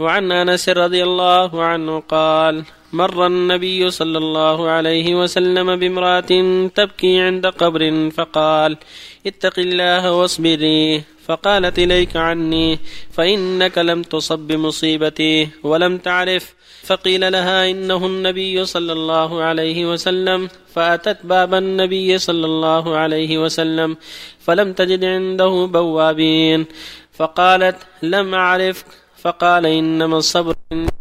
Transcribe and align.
وعن 0.00 0.32
أنس 0.32 0.68
رضي 0.68 1.02
الله 1.04 1.62
عنه 1.62 2.00
قال 2.08 2.64
مر 2.92 3.26
النبي 3.26 3.90
صلى 3.90 4.18
الله 4.18 4.68
عليه 4.68 5.14
وسلم 5.14 5.76
بامرأة 5.76 6.32
تبكي 6.74 7.20
عند 7.20 7.46
قبر 7.46 8.10
فقال 8.10 8.76
اتق 9.26 9.58
الله 9.58 10.12
واصبري. 10.12 11.02
فقالت 11.26 11.78
إليك 11.78 12.16
عني 12.16 12.78
فإنك 13.12 13.78
لم 13.78 14.02
تصب 14.02 14.38
بمصيبتي 14.38 15.48
ولم 15.62 15.98
تعرف. 15.98 16.54
فقيل 16.84 17.32
لها 17.32 17.70
إنه 17.70 18.06
النبي 18.06 18.64
صلى 18.64 18.92
الله 18.92 19.42
عليه 19.42 19.86
وسلم. 19.86 20.48
فأتت 20.74 21.18
باب 21.24 21.54
النبي 21.54 22.18
صلى 22.18 22.46
الله 22.46 22.96
عليه 22.96 23.38
وسلم 23.38 23.96
فلم 24.40 24.72
تجد 24.72 25.04
عنده 25.04 25.68
بوابين. 25.72 26.66
فقالت 27.12 27.76
لم 28.02 28.34
أعرفك. 28.34 28.99
فقال 29.22 29.66
إنما 29.66 30.16
الصبر 30.18 30.54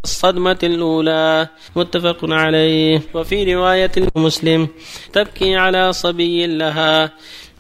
الصدمة 0.04 0.60
الأولى. 0.64 1.48
متفق 1.76 2.20
عليه. 2.24 3.02
وفي 3.14 3.56
رواية 3.56 3.92
مسلم 4.16 4.68
تبكي 5.14 5.56
على 5.56 5.94
صبي 5.94 6.48
لها. 6.48 7.12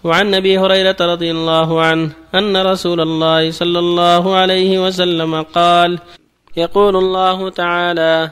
وعن 0.03 0.33
أبي 0.33 0.57
هريرة 0.57 0.95
رضي 1.01 1.31
الله 1.31 1.81
عنه 1.81 2.11
أن 2.35 2.57
رسول 2.57 3.01
الله 3.01 3.51
صلى 3.51 3.79
الله 3.79 4.35
عليه 4.35 4.85
وسلم 4.85 5.41
قال 5.41 5.99
يقول 6.57 6.95
الله 6.95 7.49
تعالى 7.49 8.31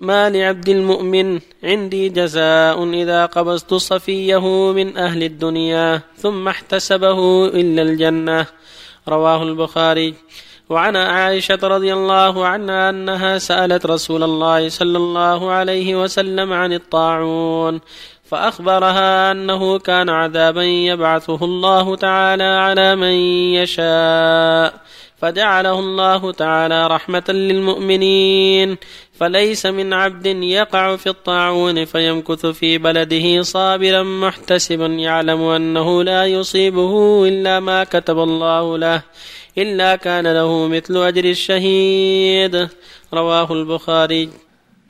ما 0.00 0.30
لعبد 0.30 0.68
المؤمن 0.68 1.40
عندي 1.64 2.08
جزاء 2.08 2.84
إذا 2.84 3.26
قبضت 3.26 3.74
صفيه 3.74 4.72
من 4.72 4.96
أهل 4.96 5.22
الدنيا 5.22 6.00
ثم 6.16 6.48
احتسبه 6.48 7.46
إلا 7.46 7.82
الجنة 7.82 8.46
رواه 9.08 9.42
البخاري. 9.42 10.14
وعن 10.70 10.96
عائشة 10.96 11.58
رضي 11.62 11.92
الله 11.92 12.46
عنها 12.46 12.90
أنها 12.90 13.38
سألت 13.38 13.86
رسول 13.86 14.22
الله 14.22 14.68
صلى 14.68 14.98
الله 14.98 15.50
عليه 15.50 16.02
وسلم 16.02 16.52
عن 16.52 16.72
الطاعون 16.72 17.80
فأخبرها 18.24 19.32
أنه 19.32 19.78
كان 19.78 20.08
عذابا 20.08 20.62
يبعثه 20.62 21.44
الله 21.44 21.96
تعالى 21.96 22.44
على 22.44 22.96
من 22.96 23.12
يشاء 23.54 24.74
فجعله 25.18 25.78
الله 25.78 26.32
تعالى 26.32 26.86
رحمة 26.86 27.24
للمؤمنين 27.28 28.76
فليس 29.18 29.66
من 29.66 29.92
عبد 29.92 30.26
يقع 30.26 30.96
في 30.96 31.08
الطاعون 31.08 31.84
فيمكث 31.84 32.46
في 32.46 32.78
بلده 32.78 33.42
صابرا 33.42 34.02
محتسبا 34.02 34.86
يعلم 34.86 35.42
أنه 35.42 36.02
لا 36.02 36.26
يصيبه 36.26 37.24
إلا 37.28 37.60
ما 37.60 37.84
كتب 37.84 38.18
الله 38.18 38.78
له. 38.78 39.02
إلا 39.62 39.96
كان 39.96 40.26
له 40.26 40.68
مثل 40.68 40.96
أجر 40.96 41.24
الشهيد. 41.24 42.68
رواه 43.14 43.52
البخاري. 43.52 44.30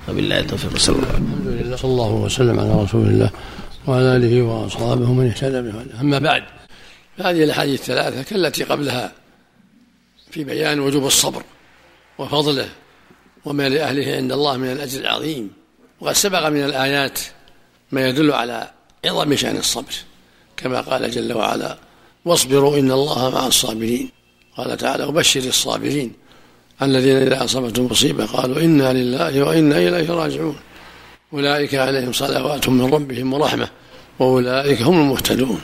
وبالله 0.08 0.38
التوفيق 0.40 0.76
صلى 0.76 0.96
الله 0.96 1.10
الحمد 1.10 1.46
لله 1.46 1.76
صلى 1.76 1.90
الله 1.90 2.12
وسلم 2.12 2.60
على 2.60 2.82
رسول 2.82 3.06
الله 3.06 3.30
وعلى 3.86 4.16
آله 4.16 4.42
وأصحابه 4.42 5.12
من 5.12 5.26
اهتدى 5.26 5.60
بهداه. 5.62 6.00
أما 6.00 6.18
بعد 6.18 6.42
هذه 7.16 7.44
الأحاديث 7.44 7.80
الثلاثة 7.80 8.22
كالتي 8.22 8.64
قبلها 8.64 9.12
في 10.30 10.44
بيان 10.44 10.80
وجوب 10.80 11.06
الصبر 11.06 11.42
وفضله 12.18 12.68
وما 13.44 13.68
لأهله 13.68 14.16
عند 14.16 14.32
الله 14.32 14.56
من 14.56 14.72
الأجر 14.72 15.00
العظيم. 15.00 15.50
وقد 16.00 16.12
سبق 16.12 16.48
من 16.48 16.64
الآيات 16.64 17.18
ما 17.92 18.08
يدل 18.08 18.32
على 18.32 18.70
عظم 19.04 19.36
شأن 19.36 19.56
الصبر 19.56 19.94
كما 20.56 20.80
قال 20.80 21.10
جل 21.10 21.32
وعلا 21.32 21.78
واصبروا 22.24 22.78
إن 22.78 22.90
الله 22.92 23.30
مع 23.30 23.46
الصابرين. 23.46 24.17
قال 24.58 24.76
تعالى 24.76 25.04
وبشر 25.04 25.40
الصابرين 25.40 26.12
الذين 26.82 27.16
إذا 27.16 27.44
أصابتهم 27.44 27.86
مصيبة 27.90 28.26
قالوا 28.26 28.60
إنا 28.60 28.92
لله 28.92 29.42
وإنا 29.42 29.78
إليه 29.78 30.10
راجعون. 30.10 30.56
أولئك 31.32 31.74
عليهم 31.74 32.12
صلوات 32.12 32.68
من 32.68 32.94
ربهم 32.94 33.32
ورحمة 33.32 33.68
وأولئك 34.18 34.82
هم 34.82 35.00
المهتدون. 35.00 35.60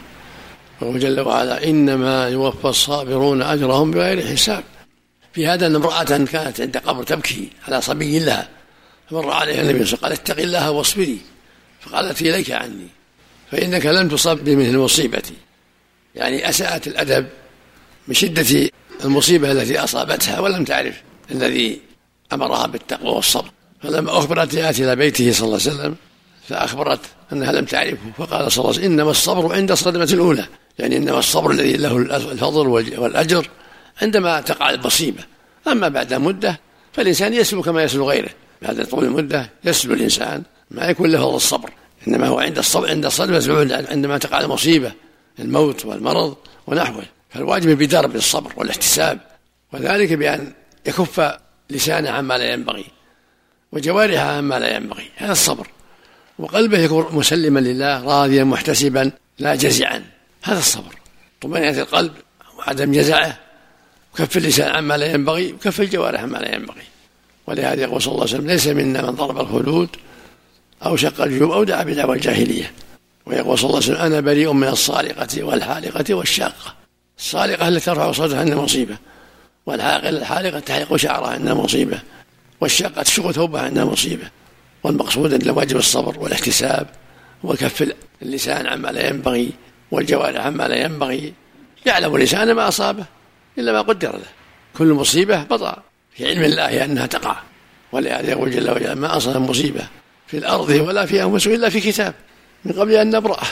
وهو 0.81 0.99
جل 0.99 1.21
وعلا 1.21 1.65
إنما 1.65 2.29
يوفى 2.29 2.69
الصابرون 2.69 3.43
أجرهم 3.43 3.91
بغير 3.91 4.27
حساب. 4.27 4.65
في 5.33 5.47
هذا 5.47 5.67
أن 5.67 5.75
امرأة 5.75 6.05
كانت 6.05 6.61
عند 6.61 6.77
قبر 6.77 7.03
تبكي 7.03 7.49
على 7.69 7.81
صبي 7.81 8.19
لها 8.19 8.49
فمر 9.11 9.31
عليها 9.31 9.63
النبي 9.63 9.85
صلى 9.85 9.99
الله 9.99 10.07
عليه 10.07 10.15
وسلم 10.15 10.27
قال 10.27 10.37
اتق 10.37 10.43
الله 10.43 10.71
واصبري 10.71 11.19
فقالت 11.81 12.23
إليك 12.23 12.51
عني 12.51 12.87
فإنك 13.51 13.87
لم 13.87 14.09
تصب 14.09 14.39
بمثل 14.45 14.79
مصيبتي. 14.79 15.35
يعني 16.15 16.49
أساءت 16.49 16.87
الأدب 16.87 17.27
من 18.09 18.15
شدة 18.15 18.71
المصيبة 19.05 19.53
التي 19.53 19.79
أصابتها 19.79 20.41
ولم 20.41 20.65
تعرف 20.65 21.03
الذي 21.31 21.81
أمرها 22.33 22.67
بالتقوى 22.67 23.11
والصبر. 23.11 23.51
فلما 23.83 24.19
أخبرت 24.19 24.55
جاءت 24.55 24.81
إلى 24.81 24.97
بيته 24.97 25.33
صلى 25.33 25.47
الله 25.47 25.61
عليه 25.67 25.75
وسلم 25.75 25.97
فأخبرت 26.49 27.01
أنها 27.33 27.53
لم 27.53 27.65
تعرفه 27.65 28.13
فقال 28.19 28.53
صلى 28.53 28.63
الله 28.63 28.75
عليه 28.75 28.81
وسلم 28.81 28.93
إنما 28.93 29.11
الصبر 29.11 29.55
عند 29.55 29.71
الصدمة 29.71 30.09
الأولى. 30.13 30.47
يعني 30.79 30.97
إنما 30.97 31.19
الصبر 31.19 31.51
الذي 31.51 31.77
له 31.77 31.97
الفضل 31.97 32.69
والأجر 32.99 33.49
عندما 34.03 34.41
تقع 34.41 34.71
المصيبة 34.71 35.23
أما 35.69 35.89
بعد 35.89 36.15
مدة 36.15 36.61
فالإنسان 36.93 37.35
يسلو 37.35 37.63
كما 37.63 37.83
يسلو 37.83 38.11
غيره. 38.11 38.31
بعد 38.63 38.87
طول 38.87 39.05
المدة 39.05 39.51
يسلو 39.65 39.95
الإنسان 39.95 40.43
ما 40.71 40.87
يكون 40.87 41.11
له 41.11 41.19
فضل 41.19 41.37
الصبر. 41.37 41.71
إنما 42.09 42.27
هو 42.27 42.39
عند 42.39 42.59
الصبر 42.59 42.91
عند 42.91 43.07
الصدمة 43.07 43.87
عندما 43.91 44.19
تقع 44.19 44.41
المصيبة 44.41 44.93
الموت 45.39 45.85
والمرض 45.85 46.37
ونحوه. 46.67 47.05
فالواجب 47.35 47.69
البدار 47.69 48.07
بالصبر 48.07 48.53
والاحتساب 48.57 49.21
وذلك 49.73 50.13
بأن 50.13 50.53
يكف 50.87 51.33
لسانه 51.71 52.11
عما 52.11 52.39
لا 52.39 52.53
ينبغي 52.53 52.85
وجوارحه 53.73 54.37
عما 54.37 54.59
لا 54.59 54.77
ينبغي 54.77 55.11
هذا 55.17 55.33
الصبر. 55.33 55.67
وقلبه 56.39 56.79
يكون 56.79 57.07
مسلما 57.13 57.61
لله 57.61 58.05
راضيا 58.05 58.45
محتسبا 58.45 59.11
لا 59.39 59.55
جزعا 59.55 60.05
هذا 60.43 60.59
الصبر. 60.59 60.95
طمأنينة 61.41 61.79
القلب 61.81 62.13
وعدم 62.59 62.93
جزعه 62.93 63.39
وكف 64.15 64.37
اللسان 64.37 64.77
عما 64.77 64.97
لا 64.97 65.07
ينبغي 65.07 65.53
وكف 65.53 65.81
الجوارح 65.81 66.23
عما 66.23 66.39
لا 66.39 66.55
ينبغي. 66.55 66.83
ولهذا 67.47 67.83
يقول 67.83 68.03
صلى 68.03 68.13
الله 68.13 68.23
عليه 68.23 68.35
وسلم 68.35 68.47
ليس 68.47 68.67
منا 68.67 69.03
من 69.03 69.11
ضرب 69.11 69.41
الخلود 69.41 69.89
أو 70.85 70.97
شق 70.97 71.21
الجيوب 71.21 71.51
أو 71.51 71.65
دعا 71.65 71.83
بدعوى 71.83 72.17
الجاهلية. 72.17 72.73
ويقول 73.27 73.59
صلى 73.59 73.71
الله 73.71 73.83
عليه 73.83 73.93
وسلم 73.93 74.07
أنا 74.07 74.21
بريء 74.21 74.53
من 74.53 74.69
الصالقة 74.69 75.43
والحالقة 75.43 76.15
والشاقة. 76.15 76.84
الصالقة 77.19 77.69
التي 77.69 77.85
ترفع 77.85 78.13
صوتها 78.13 78.41
عند 78.41 78.55
مصيبة 78.55 78.97
والعاقل 79.67 80.17
الحالقة 80.17 80.59
تحلق 80.59 80.97
شعرها 80.97 81.29
عند 81.29 81.49
مصيبة 81.49 81.99
والشاقة 82.61 83.03
تشق 83.03 83.31
ثوبها 83.31 83.63
عند 83.63 83.79
مصيبة 83.79 84.31
والمقصود 84.83 85.33
أن 85.33 85.51
واجب 85.51 85.77
الصبر 85.77 86.19
والاحتساب 86.19 86.87
وكف 87.45 87.95
اللسان 88.23 88.67
عما 88.67 88.89
لا 88.89 89.09
ينبغي 89.09 89.51
والجوارح 89.91 90.47
عما 90.47 90.69
لا 90.69 90.77
ينبغي 90.77 91.33
يعلم 91.87 92.17
الإنسان 92.17 92.53
ما 92.53 92.69
أصابه 92.69 93.05
إلا 93.59 93.73
ما 93.73 93.81
قدر 93.81 94.13
له. 94.13 94.27
كل 94.79 94.93
مصيبة 94.93 95.43
بطأ 95.43 95.83
في 96.17 96.29
علم 96.29 96.43
الله 96.43 96.85
أنها 96.85 97.07
تقع 97.07 97.37
ولهذا 97.93 98.31
يقول 98.31 98.51
جل 98.51 98.71
وعلا 98.71 98.95
ما 98.95 99.17
أصاب 99.17 99.51
مصيبة 99.51 99.87
في 100.27 100.39
الأرض 100.39 100.69
ولا 100.71 101.07
في 101.07 101.23
أنفسه 101.23 101.55
إلا 101.55 101.69
في 101.69 101.81
كتاب 101.81 102.15
من 102.65 102.73
قبل 102.73 102.95
أن 102.95 103.17
نبرأه. 103.17 103.47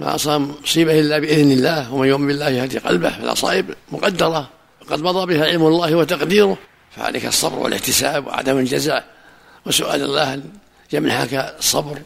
ما 0.00 0.14
أصاب 0.14 0.54
مصيبة 0.62 1.00
إلا 1.00 1.18
بإذن 1.18 1.52
الله 1.52 1.94
ومن 1.94 2.08
يؤمن 2.08 2.26
بالله 2.26 2.48
يهدي 2.48 2.78
قلبه 2.78 3.10
فالأصائب 3.10 3.66
مقدرة 3.92 4.48
وقد 4.82 5.02
مضى 5.02 5.34
بها 5.34 5.44
علم 5.44 5.66
الله 5.66 5.94
وتقديره. 5.94 6.58
فعليك 6.96 7.26
الصبر 7.26 7.58
والاحتساب 7.58 8.26
وعدم 8.26 8.58
الجزع. 8.58 9.02
وسؤال 9.66 10.02
الله 10.02 10.34
أن 10.34 10.42
يمنحك 10.92 11.54
الصبر 11.58 11.98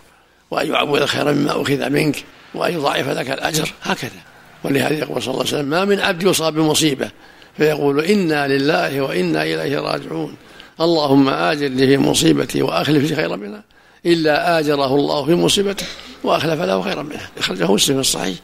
وأن 0.50 0.70
يعوض 0.70 1.04
خيرا 1.04 1.32
مما 1.32 1.62
أخذ 1.62 1.90
منك 1.90 2.24
وأن 2.54 2.74
يضاعف 2.74 3.08
لك 3.08 3.30
الأجر. 3.30 3.72
هكذا. 3.82 4.20
ولهذا 4.64 4.94
يقول 4.94 5.22
صلى 5.22 5.34
الله 5.34 5.44
عليه 5.46 5.54
وسلم 5.54 5.70
ما 5.70 5.84
من 5.84 6.00
عبد 6.00 6.22
يصاب 6.22 6.54
بمصيبة؟ 6.54 7.10
فيقول 7.56 8.00
إنا 8.00 8.48
لله 8.48 9.00
وإنا 9.00 9.42
إليه 9.42 9.78
راجعون. 9.78 10.36
اللهم 10.80 11.28
آجر 11.28 11.68
لي 11.68 11.86
في 11.86 11.96
مصيبتي 11.96 12.62
وأخلف 12.62 13.10
لي 13.10 13.16
خيرا 13.16 13.36
منها. 13.36 13.62
إلا 14.06 14.58
آجره 14.58 14.94
الله 14.94 15.24
في 15.24 15.34
مصيبته 15.34 15.86
وأخلف 16.24 16.60
له 16.60 16.82
خيرا 16.82 17.02
منها 17.02 17.30
أخرجه 17.38 17.72
مسلم 17.72 17.94
في 17.94 18.00
الصحيح. 18.00 18.38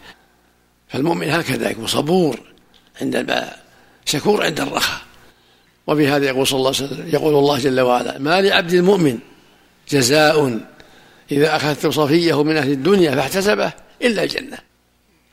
فالمؤمن 0.88 1.30
هكذا 1.30 1.70
يكون 1.70 1.86
صبور 1.86 2.40
عند 3.00 3.16
البلاء 3.16 3.62
شكور 4.04 4.44
عند 4.44 4.60
الرخاء. 4.60 5.00
وبهذا 5.86 6.26
يقول 6.26 6.46
صلى 6.46 6.58
الله 6.58 6.72
عليه 6.76 6.86
وسلم 6.86 7.08
يقول 7.12 7.34
الله 7.34 7.58
جل 7.58 7.80
وعلا 7.80 8.18
ما 8.18 8.40
لعبد 8.40 8.72
المؤمن 8.72 9.18
جزاء 9.90 10.60
إذا 11.32 11.56
أخذت 11.56 11.86
صفيه 11.86 12.42
من 12.42 12.56
أهل 12.56 12.70
الدنيا 12.70 13.14
فاحتسبه 13.14 13.72
إلا 14.02 14.22
الجنة. 14.22 14.58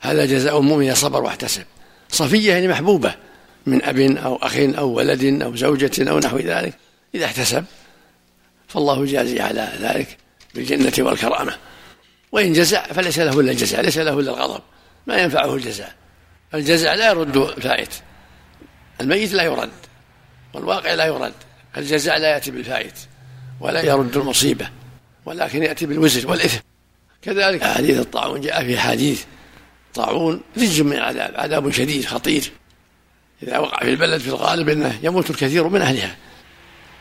هذا 0.00 0.24
جزاء 0.24 0.58
المؤمن 0.58 0.94
صبر 0.94 1.22
واحتسب. 1.22 1.64
صفية 2.08 2.52
يعني 2.52 2.68
محبوبة 2.68 3.14
من 3.66 3.84
أب 3.84 3.98
أو 3.98 4.36
أخ 4.36 4.56
أو 4.56 4.88
ولد 4.88 5.42
أو 5.42 5.56
زوجة 5.56 6.10
أو 6.10 6.18
نحو 6.18 6.38
ذلك. 6.38 6.74
إذا 7.14 7.24
احتسب 7.24 7.64
فالله 8.72 9.04
جازي 9.04 9.40
على 9.40 9.72
ذلك 9.80 10.16
بالجنة 10.54 10.92
والكرامة. 10.98 11.56
وإن 12.32 12.52
جزع 12.52 12.82
فليس 12.82 13.18
له 13.18 13.40
إلا 13.40 13.50
الجزع 13.50 13.80
ليس 13.80 13.98
له 13.98 14.20
إلا 14.20 14.30
الغضب. 14.30 14.62
ما 15.06 15.16
ينفعه 15.16 15.54
الجزع. 15.54 15.88
الجزع 16.54 16.94
لا 16.94 17.10
يرد 17.10 17.36
الفائت 17.36 17.88
الميت 19.00 19.32
لا 19.32 19.42
يرد 19.42 19.70
والواقع 20.54 20.94
لا 20.94 21.04
يرد. 21.04 21.32
الجزاء 21.76 22.18
لا 22.18 22.28
يأتي 22.28 22.50
بالفائت 22.50 22.94
ولا 23.60 23.82
يرد 23.82 24.16
المصيبة 24.16 24.70
ولكن 25.26 25.62
يأتي 25.62 25.86
بالوزر 25.86 26.30
والإثم. 26.30 26.60
كذلك 27.22 27.64
حديث 27.64 27.98
الطاعون 27.98 28.40
جاء 28.40 28.64
في 28.64 28.78
حديث 28.78 29.24
طاعون 29.94 30.40
رج 30.56 30.80
من 30.80 30.98
عذاب 30.98 31.34
عذاب 31.36 31.70
شديد 31.70 32.04
خطير. 32.04 32.52
إذا 33.42 33.58
وقع 33.58 33.78
في 33.78 33.90
البلد 33.90 34.20
في 34.20 34.28
الغالب 34.28 34.68
أنه 34.68 34.98
يموت 35.02 35.30
الكثير 35.30 35.68
من 35.68 35.80
أهلها. 35.80 36.16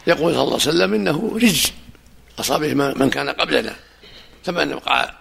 يقول 0.08 0.34
صلى 0.34 0.42
الله 0.42 0.44
عليه 0.44 0.56
وسلم 0.56 0.94
إنه 0.94 1.32
رج 1.36 1.68
أصابه 2.40 2.74
من 2.74 3.10
كان 3.10 3.30
قبلنا. 3.30 3.76
فمن 4.44 4.74
وقع 4.74 5.14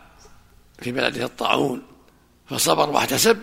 في 0.83 0.93
بلده 0.93 1.25
الطاعون 1.25 1.83
فصبر 2.51 2.91
واحتسب 2.91 3.39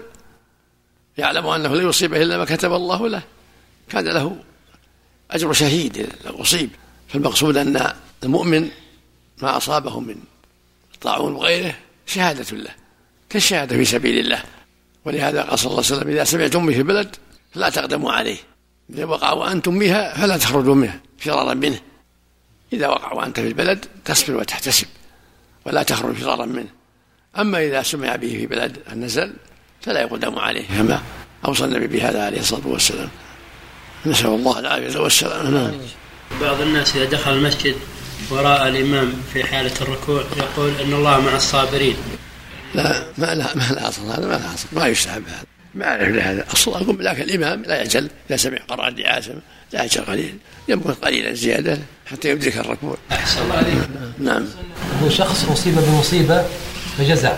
يعلم 1.18 1.48
أنه 1.48 1.76
لا 1.76 1.90
يصيبه 1.90 2.22
إلا 2.22 2.38
ما 2.38 2.46
كتب 2.46 2.74
الله 2.74 3.10
له. 3.10 3.22
كان 3.90 4.06
له 4.06 4.38
أجر 5.32 5.54
شهيد 5.54 6.10
لو 6.26 6.42
أصيب. 6.42 6.70
فالمقصود 7.08 7.58
أن 7.58 7.94
المؤمن 8.24 8.70
ما 9.42 9.58
أصابه 9.58 10.00
من 10.00 10.16
طاعون 11.02 11.34
وغيره 11.34 11.76
شهادة 12.06 12.58
له 12.58 12.72
كالشهادة 13.30 13.76
في 13.76 13.86
سبيل 13.86 14.20
الله. 14.20 14.44
ولهذا 15.06 15.42
قال 15.42 15.60
صلى 15.60 15.72
الله 15.72 15.84
عليه 15.86 15.96
وسلم 15.96 16.10
إذا 16.10 16.24
سمعتم 16.24 16.66
به 16.66 16.74
في 16.74 16.80
البلد 16.80 17.16
فلا 17.54 17.70
تقدموا 17.70 18.12
عليه. 18.12 18.38
إذا 18.90 19.06
وقع 19.06 19.32
وأنتم 19.32 19.80
بها 19.80 20.18
فلا 20.18 20.38
تخرجوا 20.38 20.76
منه 20.76 21.00
فرارا 21.20 21.54
منه. 21.54 21.80
إذا 22.74 22.88
وقع 22.88 23.14
وأنت 23.14 23.40
في 23.40 23.48
البلد 23.48 23.86
تصبر 24.06 24.36
وتحتسب 24.36 24.88
ولا 25.66 25.84
تخرج 25.84 26.16
فرارا 26.16 26.46
منه. 26.46 26.70
أما 27.38 27.66
إذا 27.66 27.84
سمع 27.84 28.16
به 28.16 28.28
في 28.28 28.48
بلد 28.48 28.78
النزل 28.92 29.34
فلا 29.82 30.02
يقدم 30.02 30.40
عليه 30.40 30.68
كما 30.68 31.02
أوصى 31.46 31.66
النبي 31.66 31.88
بهذا 31.88 32.26
عليه 32.26 32.40
الصلاة 32.40 32.68
والسلام. 32.68 33.10
نسأل 34.06 34.28
الله 34.28 34.60
العافية 34.60 35.00
والسلام. 35.00 35.54
نعم. 35.54 35.72
بعض 36.42 36.62
الناس 36.62 36.96
إذا 36.96 37.06
دخل 37.06 37.34
المسجد 37.34 37.76
وراء 38.30 38.68
الإمام 38.68 39.14
في 39.34 39.44
حالة 39.44 39.82
الركوع 39.82 40.24
يقول 40.38 40.70
إن 40.82 40.94
الله 40.94 41.22
مع 41.22 41.36
الصابرين. 41.36 41.96
لا 42.76 43.06
ما 43.18 43.36
لا 43.36 43.56
ما 43.56 43.70
لا 43.76 43.88
أصل 43.88 44.02
هذا 44.02 44.28
ما 44.28 44.34
لا 44.34 44.54
أصل. 44.54 44.68
ما 44.72 44.88
يستحب 44.88 45.28
هذا. 45.28 45.46
ما 45.78 45.86
أعرف 45.86 46.10
لهذا 46.10 46.46
أصل 46.54 46.72
أقول 46.72 47.06
لكن 47.06 47.22
الإمام 47.22 47.62
لا 47.62 47.76
يعجل 47.76 48.10
إذا 48.30 48.38
سمع 48.38 48.58
قرأ 48.68 48.88
الدعاء 48.88 49.24
لا 49.74 49.80
يعجل 49.80 50.02
قليلا. 50.02 50.34
يمكث 50.68 51.00
قليلا 51.00 51.34
زيادة 51.34 51.78
حتى 52.06 52.30
يدرك 52.30 52.58
الركوع. 52.58 52.98
أحسن 53.12 53.42
الله 53.42 53.56
عليك. 53.56 53.90
نعم. 54.20 54.46
هو 55.04 55.10
شخص 55.10 55.50
أصيب 55.50 55.76
بمصيبة 55.76 56.46
فجزع. 56.98 57.38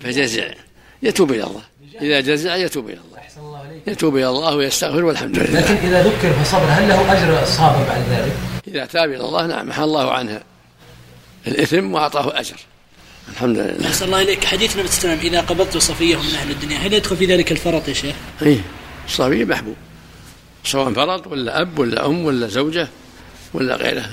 فجزع. 0.00 0.44
يتوب 1.02 1.32
إلى 1.32 1.44
الله. 1.44 1.62
إذا 2.00 2.20
جزع 2.20 2.56
يتوب 2.56 2.88
إلى 2.88 2.98
الله. 3.08 3.22
يتوب 3.86 4.16
إلى 4.16 4.28
الله 4.28 4.56
ويستغفر 4.56 5.04
والحمد 5.04 5.38
لله. 5.38 5.60
لكن 5.60 5.74
إذا 5.74 6.02
ذكر 6.02 6.32
فصبر 6.32 6.64
هل 6.64 6.88
له 6.88 7.12
أجر 7.12 7.42
الصابر 7.42 7.84
بعد 7.88 8.02
ذلك؟ 8.10 8.32
إذا 8.68 8.86
تاب 8.86 9.10
إلى 9.10 9.24
الله 9.24 9.46
نعم 9.46 9.68
محى 9.68 9.84
الله 9.84 10.12
عنها. 10.12 10.42
الإثم 11.46 11.94
وأعطاه 11.94 12.40
أجر. 12.40 12.56
الحمد 13.28 13.58
لله. 13.58 13.88
أحسن 13.88 14.04
الله 14.04 14.22
إليك. 14.22 14.44
حديث 14.44 14.76
النبي 14.76 14.88
صلى 14.88 14.98
الله 14.98 15.10
عليه 15.10 15.18
وسلم 15.18 15.32
إذا 15.32 15.40
قبضت 15.40 15.76
صفية 15.76 16.16
من 16.16 16.34
أهل 16.34 16.50
الدنيا 16.50 16.78
هل 16.78 16.92
يدخل 16.92 17.16
في 17.16 17.26
ذلك 17.26 17.52
الفرط 17.52 17.88
يا 17.88 17.94
شيخ؟ 17.94 18.16
إيه 18.42 18.60
الصبي 19.06 19.44
محبوب. 19.44 19.76
سواء 20.64 20.92
فرط 20.92 21.26
ولا 21.26 21.60
أب 21.60 21.78
ولا 21.78 22.06
أم 22.06 22.24
ولا 22.24 22.46
زوجة 22.46 22.88
ولا 23.54 23.76
غيره. 23.76 24.10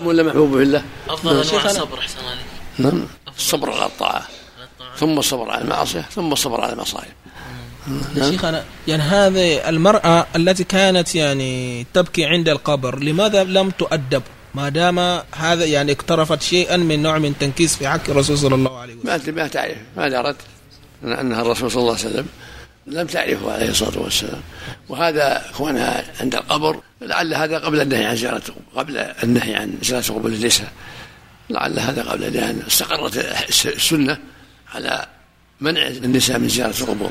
ولا 0.00 0.22
محبوب 0.22 0.56
في 0.56 0.62
الله. 0.62 0.84
أفضل 1.08 1.30
أنواع 1.30 1.64
الصبر 1.64 1.98
أحسن 1.98 2.18
الله 2.18 2.90
نعم. 2.90 3.06
الصبر 3.38 3.70
على 3.70 3.86
الطاعة 3.86 4.26
ثم 4.96 5.18
الصبر 5.18 5.50
على 5.50 5.64
المعصية 5.64 6.00
ثم 6.00 6.32
الصبر 6.32 6.60
على 6.60 6.72
المصائب. 6.72 7.12
يا 8.16 8.30
شيخنا 8.30 8.64
يعني 8.88 9.02
هذه 9.02 9.68
المرأة 9.68 10.26
التي 10.36 10.64
كانت 10.64 11.14
يعني 11.14 11.86
تبكي 11.94 12.24
عند 12.24 12.48
القبر 12.48 12.98
لماذا 12.98 13.44
لم 13.44 13.70
تؤدب؟ 13.70 14.22
ما 14.54 14.68
دام 14.68 14.98
هذا 15.34 15.64
يعني 15.64 15.92
اقترفت 15.92 16.42
شيئا 16.42 16.76
من 16.76 17.02
نوع 17.02 17.18
من 17.18 17.38
تنكيس 17.38 17.76
في 17.76 17.88
حق 17.88 18.10
الرسول 18.10 18.38
صلى 18.38 18.54
الله 18.54 18.78
عليه 18.78 18.94
وسلم. 18.94 19.34
ما 19.34 19.42
ما 19.42 19.48
تعرف 19.48 19.76
ما 19.96 20.08
درت 20.08 20.36
أنها 21.04 21.42
الرسول 21.42 21.70
صلى 21.70 21.80
الله 21.80 21.98
عليه 21.98 22.08
وسلم. 22.08 22.26
لم 22.86 23.06
تعرفه 23.06 23.52
عليه 23.52 23.70
الصلاة 23.70 23.98
والسلام. 23.98 24.40
وهذا 24.88 25.44
كونها 25.56 26.04
عند 26.20 26.34
القبر 26.34 26.80
لعل 27.00 27.34
هذا 27.34 27.58
قبل 27.58 27.80
النهي 27.80 28.04
عن 28.04 28.16
زيارة 28.16 28.42
قبل 28.76 28.96
النهي 28.98 29.54
عن 29.54 29.78
زيارة 29.82 30.12
قبور 30.12 30.30
النساء. 30.30 30.72
لعل 31.50 31.78
هذا 31.78 32.02
قبل 32.02 32.32
لأن 32.32 32.62
استقرت 32.66 33.16
السنة 33.66 34.18
على 34.74 35.06
منع 35.60 35.86
النساء 35.86 36.38
من 36.38 36.48
زيارة 36.48 36.80
القبور. 36.80 37.10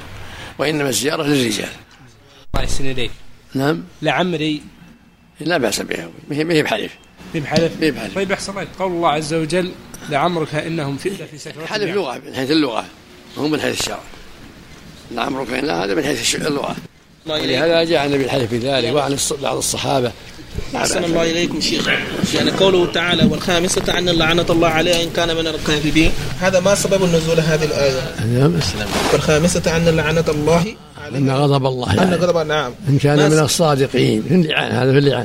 وإنما 0.57 0.89
الزيارة 0.89 1.23
للرجال. 1.23 1.69
الله 2.53 2.63
يحسن 2.63 3.09
نعم. 3.55 3.83
لعمري. 4.01 4.61
لا 5.39 5.57
بأس 5.57 5.81
بها 5.81 6.09
ما 6.29 6.35
هي 6.35 6.63
بحلف 6.63 6.91
بحلف 7.39 7.71
هي 7.81 7.91
بحلف 7.91 8.15
طيب 8.15 8.31
أحسن 8.31 8.51
الله. 8.51 8.67
قول 8.79 8.91
الله 8.91 9.09
عز 9.09 9.33
وجل 9.33 9.71
لعمرك 10.09 10.55
إنهم 10.55 10.97
فتنة 10.97 11.25
في 11.31 11.37
سكرات 11.37 11.67
حلف 11.67 11.95
لغة 11.95 12.21
من 12.25 12.35
حيث 12.35 12.51
اللغة. 12.51 12.85
مو 13.37 13.47
من 13.47 13.61
حيث 13.61 13.79
الشرع. 13.79 13.99
لعمرك 15.11 15.49
لا 15.49 15.85
هذا 15.85 15.93
من 15.95 16.03
حيث 16.03 16.35
اللغة. 16.35 16.75
ولهذا 17.27 17.83
جاء 17.83 18.05
النبي 18.05 18.25
الحلف 18.25 18.49
في 18.49 18.57
ذلك 18.57 18.95
وعن 18.95 19.17
بعض 19.41 19.57
الصحابة. 19.57 20.11
أحسن 20.75 21.03
الله 21.03 21.31
إليكم 21.31 21.61
شيخ. 21.61 21.89
يعني 22.35 22.51
قوله 22.51 22.91
تعالى 22.91 23.25
والخامسة 23.25 23.97
أن 23.97 24.09
لعنة 24.09 24.45
الله 24.49 24.67
عليه 24.67 25.03
إن 25.03 25.09
كان 25.09 25.35
من 25.35 25.47
الكاذبين. 25.47 26.11
هذا 26.39 26.59
ما 26.59 26.75
سبب 26.75 27.03
نزول 27.03 27.39
هذه 27.39 27.63
الآية. 27.63 28.15
نعم. 28.25 28.59
والخامسة 29.13 29.77
أن 29.77 29.85
لعنة 29.85 30.25
الله 30.27 30.75
أن 31.15 31.29
غضب 31.29 31.65
الله 31.65 32.03
أن 32.03 32.13
غضب 32.13 32.47
نعم. 32.47 32.71
إن 32.89 32.97
كان 32.97 33.31
من 33.31 33.39
الصادقين. 33.39 34.45
هذا 34.55 34.91
في 34.91 34.97
اللعان. 34.97 35.21